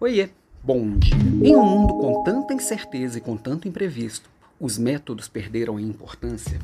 [0.00, 0.28] Oiê,
[0.62, 1.16] bom dia.
[1.42, 6.60] Em um mundo com tanta incerteza e com tanto imprevisto, os métodos perderam a importância?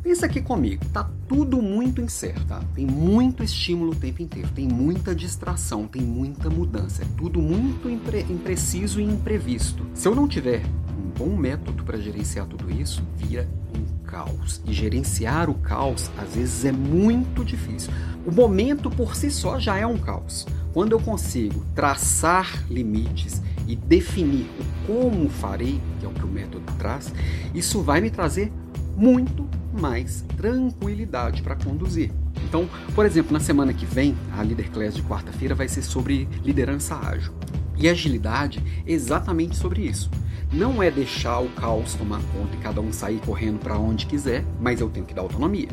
[0.00, 2.62] Pensa aqui comigo, tá tudo muito incerto, tá?
[2.76, 7.90] Tem muito estímulo o tempo inteiro, tem muita distração, tem muita mudança, é tudo muito
[7.90, 9.84] impre impreciso e imprevisto.
[9.92, 10.64] Se eu não tiver
[10.96, 14.62] um bom método para gerenciar tudo isso, vira um caos.
[14.64, 17.92] E gerenciar o caos às vezes é muito difícil.
[18.24, 20.46] O momento por si só já é um caos.
[20.72, 26.28] Quando eu consigo traçar limites e definir o como farei, que é o que o
[26.28, 27.12] método traz,
[27.54, 28.52] isso vai me trazer
[28.96, 32.10] muito mais tranquilidade para conduzir.
[32.44, 36.28] Então, por exemplo, na semana que vem, a Leader Class de quarta-feira vai ser sobre
[36.42, 37.32] liderança ágil.
[37.78, 40.10] E agilidade é exatamente sobre isso.
[40.52, 44.44] Não é deixar o caos tomar conta e cada um sair correndo para onde quiser,
[44.58, 45.68] mas eu tenho que dar autonomia.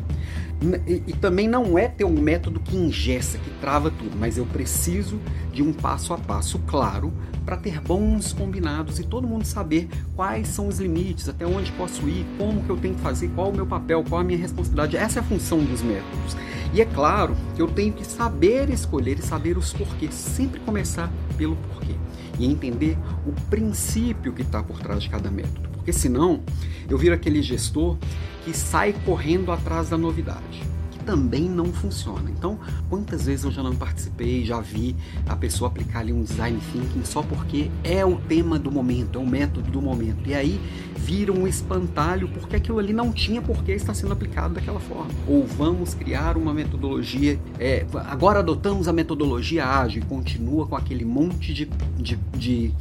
[0.86, 4.44] E, e, também não é ter um método que ingessa, que trava tudo, mas eu
[4.46, 5.18] preciso
[5.52, 7.12] de um passo a passo claro
[7.46, 12.06] para ter bons combinados e todo mundo saber quais são os limites, até onde posso
[12.08, 14.96] ir, como que eu tenho que fazer, qual o meu papel, qual a minha responsabilidade.
[14.96, 16.36] Essa é a função dos métodos.
[16.74, 21.10] E é claro que eu tenho que saber escolher e saber os porquês, sempre começar
[21.38, 21.94] pelo porquê
[22.38, 25.68] e entender o princípio que está por trás de cada método.
[25.70, 26.42] Porque senão
[26.90, 27.96] eu viro aquele gestor
[28.44, 30.75] que sai correndo atrás da novidade
[31.06, 32.28] também não funciona.
[32.28, 32.58] Então,
[32.90, 37.04] quantas vezes eu já não participei, já vi a pessoa aplicar ali um design thinking
[37.04, 40.28] só porque é o tema do momento, é o método do momento.
[40.28, 40.60] E aí
[40.96, 45.10] vira um espantalho porque aquilo ali não tinha por que estar sendo aplicado daquela forma.
[45.28, 51.04] Ou vamos criar uma metodologia, é, agora adotamos a metodologia ágil e continua com aquele
[51.04, 52.74] monte de, de, de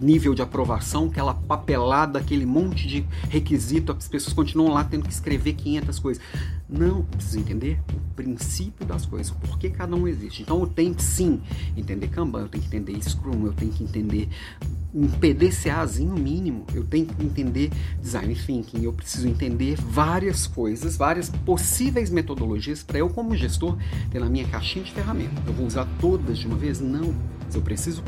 [0.00, 5.12] nível de aprovação, aquela papelada, aquele monte de requisito, as pessoas continuam lá tendo que
[5.12, 6.22] escrever 500 coisas.
[6.72, 10.42] Não, precisa entender o princípio das coisas, o porquê cada um existe.
[10.42, 11.40] Então eu tenho que sim
[11.76, 14.28] entender Kanban, eu tenho que entender Scrum, eu tenho que entender
[14.94, 21.28] um PDCAzinho mínimo, eu tenho que entender Design Thinking, eu preciso entender várias coisas, várias
[21.28, 23.76] possíveis metodologias para eu, como gestor,
[24.10, 25.46] ter na minha caixinha de ferramentas.
[25.46, 26.80] Eu vou usar todas de uma vez?
[26.80, 27.14] Não.
[27.50, 28.02] Se eu preciso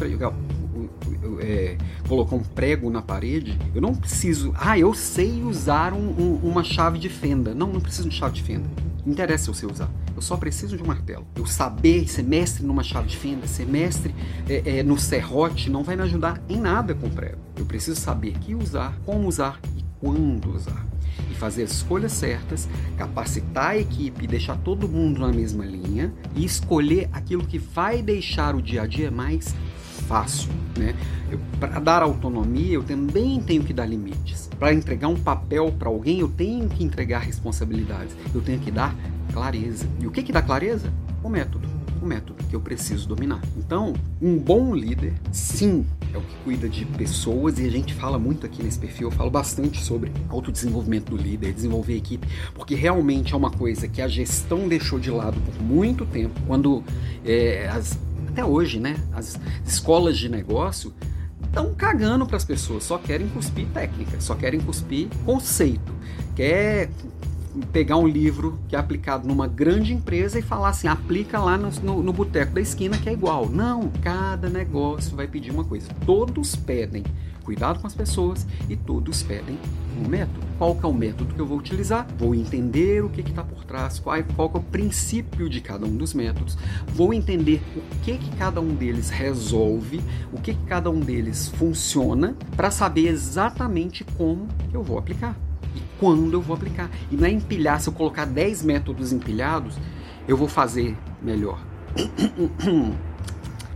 [1.40, 1.76] é,
[2.08, 4.54] colocar um prego na parede, eu não preciso.
[4.56, 7.54] Ah, eu sei usar um, um, uma chave de fenda.
[7.54, 8.68] Não, não preciso de chave de fenda.
[9.04, 9.90] Não interessa eu sei usar.
[10.14, 11.26] Eu só preciso de um martelo.
[11.34, 14.14] Eu saber ser mestre numa chave de fenda, ser mestre
[14.48, 17.38] é, é, no serrote, não vai me ajudar em nada com o prego.
[17.56, 20.86] Eu preciso saber que usar, como usar e quando usar.
[21.30, 26.44] E fazer as escolhas certas, capacitar a equipe, deixar todo mundo na mesma linha e
[26.44, 29.54] escolher aquilo que vai deixar o dia a dia mais
[30.06, 30.94] fácil, né?
[31.58, 34.48] Para dar autonomia, eu também tenho que dar limites.
[34.58, 38.14] Para entregar um papel para alguém, eu tenho que entregar responsabilidades.
[38.34, 38.94] Eu tenho que dar
[39.32, 39.86] clareza.
[40.00, 40.92] E o que que dá clareza?
[41.22, 41.68] O método.
[42.00, 43.40] O método que eu preciso dominar.
[43.56, 48.18] Então, um bom líder, sim, é o que cuida de pessoas e a gente fala
[48.18, 53.34] muito aqui nesse perfil, eu falo bastante sobre autodesenvolvimento do líder, desenvolver equipe, porque realmente
[53.34, 56.84] é uma coisa que a gestão deixou de lado por muito tempo, quando
[57.24, 57.98] é, as
[58.34, 58.96] até hoje, né?
[59.12, 60.92] As escolas de negócio
[61.44, 65.94] estão cagando para as pessoas, só querem cuspir técnica, só querem cuspir conceito.
[66.34, 66.90] Quer
[67.72, 71.70] pegar um livro que é aplicado numa grande empresa e falar assim, aplica lá no,
[71.80, 73.48] no, no boteco da esquina que é igual.
[73.48, 75.86] Não, cada negócio vai pedir uma coisa.
[76.04, 77.04] Todos pedem
[77.44, 79.58] cuidado com as pessoas e todos pedem
[80.02, 80.44] um método.
[80.58, 82.06] Qual que é o método que eu vou utilizar?
[82.18, 85.96] Vou entender o que está por trás, qual, qual é o princípio de cada um
[85.96, 86.56] dos métodos,
[86.88, 91.48] vou entender o que, que cada um deles resolve, o que, que cada um deles
[91.48, 95.36] funciona, para saber exatamente como eu vou aplicar
[95.76, 96.90] e quando eu vou aplicar.
[97.10, 99.76] E não é empilhar, se eu colocar 10 métodos empilhados,
[100.26, 101.62] eu vou fazer melhor.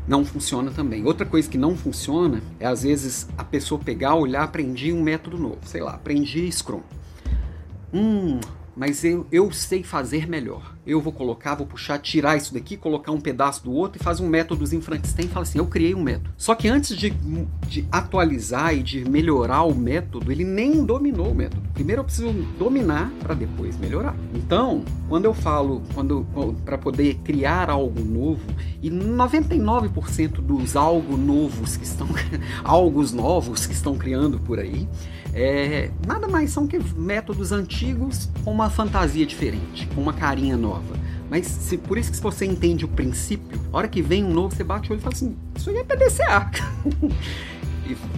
[0.08, 1.04] não funciona também.
[1.04, 5.38] Outra coisa que não funciona é às vezes a pessoa pegar, olhar, aprender um método
[5.38, 6.82] novo, sei lá, aprendi Scrum.
[7.92, 8.40] Hum,
[8.74, 13.12] mas eu, eu sei fazer melhor eu vou colocar, vou puxar, tirar isso daqui, colocar
[13.12, 16.02] um pedaço do outro e fazer um métodozinho Frankenstein e fala assim, eu criei um
[16.02, 16.30] método.
[16.36, 17.10] Só que antes de,
[17.68, 21.62] de atualizar e de melhorar o método, ele nem dominou o método.
[21.74, 24.16] Primeiro eu preciso dominar para depois melhorar.
[24.34, 26.26] Então, quando eu falo, quando
[26.64, 28.42] para poder criar algo novo,
[28.82, 32.08] e 99% dos algo novos que estão,
[32.64, 34.88] algos novos que estão criando por aí,
[35.34, 40.96] é, nada mais são que métodos antigos com uma fantasia diferente, com uma carinha nova.
[41.30, 44.32] Mas se, por isso que se você entende o princípio, a hora que vem um
[44.32, 46.50] novo, você bate o olho e fala assim, isso aí é PDCA.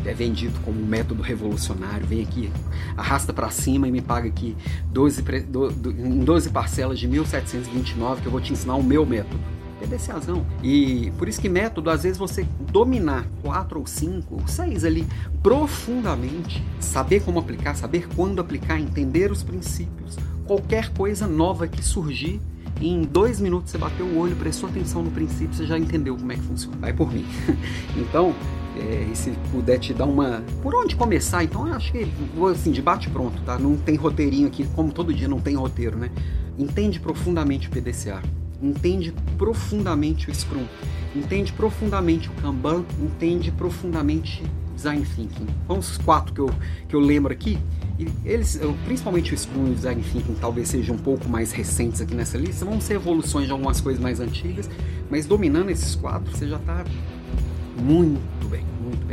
[0.05, 2.07] é vendido como um método revolucionário.
[2.07, 2.51] Vem aqui,
[2.97, 4.57] arrasta para cima e me paga aqui
[4.87, 9.05] 12, do, do, em 12 parcelas de 1.729 que eu vou te ensinar o meu
[9.05, 9.41] método.
[9.81, 10.45] PDCAzão.
[10.63, 15.07] E por isso que método, às vezes você dominar quatro ou cinco, seis ali
[15.43, 22.41] profundamente, saber como aplicar, saber quando aplicar, entender os princípios, qualquer coisa nova que surgir,
[22.81, 26.33] em dois minutos você bateu o olho, prestou atenção no princípio, você já entendeu como
[26.33, 26.77] é que funciona.
[26.79, 27.27] Vai por mim.
[27.97, 28.35] então,
[28.81, 30.43] é, e se puder te dar uma.
[30.63, 31.45] Por onde começar?
[31.45, 32.05] Então, eu acho que
[32.35, 33.59] vou assim, de bate pronto, tá?
[33.59, 36.11] Não tem roteirinho aqui, como todo dia não tem roteiro, né?
[36.59, 38.23] Entende profundamente o PDCA.
[38.63, 40.65] Entende profundamente o Scrum.
[41.15, 42.85] Entende profundamente o Kanban.
[43.01, 44.43] Entende profundamente
[44.75, 45.47] Design Thinking.
[45.69, 46.51] Vamos os quatro que eu,
[46.89, 47.59] que eu lembro aqui.
[47.99, 52.01] E eles, principalmente o Scrum e o Design Thinking, talvez sejam um pouco mais recentes
[52.01, 52.65] aqui nessa lista.
[52.65, 54.69] Vão ser evoluções de algumas coisas mais antigas.
[55.11, 56.85] Mas dominando esses quatro, você já está
[57.83, 58.40] muito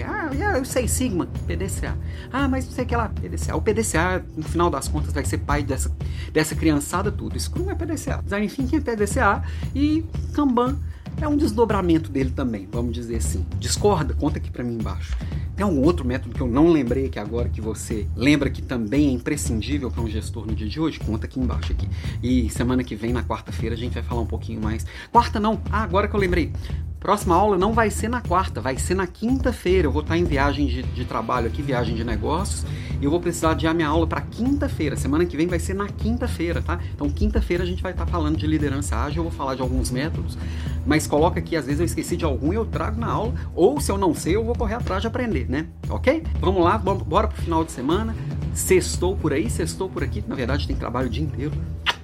[0.04, 1.98] Ah, eu sei Sigma, PDCA.
[2.32, 3.56] Ah, mas não sei o que lá, PDCA.
[3.56, 5.92] O PDCA, no final das contas, vai ser pai dessa,
[6.32, 7.40] dessa criançada tudo.
[7.40, 9.44] Scrum é PDCA, Design Thinking é PDCA
[9.76, 10.78] e Kanban
[11.20, 13.46] é um desdobramento dele também, vamos dizer assim.
[13.60, 14.14] Discorda?
[14.14, 15.18] Conta aqui para mim embaixo.
[15.56, 19.08] Tem algum outro método que eu não lembrei aqui agora que você lembra que também
[19.08, 21.00] é imprescindível para um gestor no dia de hoje?
[21.00, 21.90] Conta aqui embaixo aqui.
[22.22, 24.86] E semana que vem, na quarta-feira, a gente vai falar um pouquinho mais.
[25.12, 26.54] Quarta não, ah, agora que eu lembrei.
[27.00, 29.88] Próxima aula não vai ser na quarta, vai ser na quinta-feira.
[29.88, 32.66] Eu vou estar em viagem de, de, trabalho aqui, viagem de negócios,
[33.00, 34.96] e eu vou precisar adiar minha aula para quinta-feira.
[34.96, 36.80] Semana que vem vai ser na quinta-feira, tá?
[36.94, 39.92] Então, quinta-feira a gente vai estar falando de liderança ágil, eu vou falar de alguns
[39.92, 40.38] métodos,
[40.86, 43.80] mas coloca aqui, às vezes eu esqueci de algum e eu trago na aula, ou
[43.80, 45.68] se eu não sei, eu vou correr atrás de aprender, né?
[45.90, 46.24] Ok?
[46.40, 48.16] Vamos lá, bora pro final de semana.
[48.54, 50.24] Sextou por aí, sextou por aqui.
[50.28, 51.54] Na verdade, tem trabalho o dia inteiro.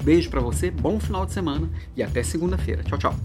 [0.04, 2.84] Beijo para você, bom final de semana e até segunda-feira.
[2.84, 3.16] Tchau, tchau.